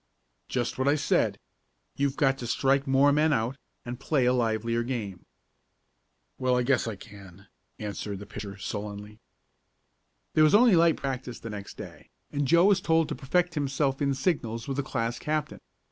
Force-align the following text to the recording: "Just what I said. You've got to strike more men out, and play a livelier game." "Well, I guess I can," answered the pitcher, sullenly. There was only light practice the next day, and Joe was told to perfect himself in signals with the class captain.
"Just 0.49 0.79
what 0.79 0.87
I 0.87 0.95
said. 0.95 1.37
You've 1.95 2.15
got 2.15 2.39
to 2.39 2.47
strike 2.47 2.87
more 2.87 3.11
men 3.11 3.31
out, 3.31 3.55
and 3.85 3.99
play 3.99 4.25
a 4.25 4.33
livelier 4.33 4.81
game." 4.81 5.27
"Well, 6.39 6.57
I 6.57 6.63
guess 6.63 6.87
I 6.87 6.95
can," 6.95 7.45
answered 7.77 8.17
the 8.17 8.25
pitcher, 8.25 8.57
sullenly. 8.57 9.19
There 10.33 10.43
was 10.43 10.55
only 10.55 10.75
light 10.75 10.97
practice 10.97 11.37
the 11.39 11.51
next 11.51 11.77
day, 11.77 12.09
and 12.31 12.47
Joe 12.47 12.65
was 12.65 12.81
told 12.81 13.09
to 13.09 13.15
perfect 13.15 13.53
himself 13.53 14.01
in 14.01 14.15
signals 14.15 14.67
with 14.67 14.77
the 14.77 14.81
class 14.81 15.19
captain. 15.19 15.59